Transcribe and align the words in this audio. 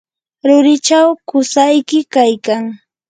rurichaw 0.47 1.07
qusayki 1.27 1.99
kaykan. 2.13 2.63